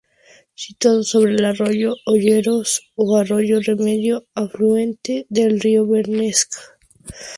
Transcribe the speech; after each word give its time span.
Situado 0.55 1.03
sobre 1.03 1.33
el 1.33 1.45
Arroyo 1.45 1.93
Olleros 2.07 2.81
o 2.95 3.15
Arroyo 3.17 3.61
Remedio, 3.61 4.25
afluente 4.33 5.27
del 5.29 5.59
río 5.61 5.85
Bernesga. 5.85 6.57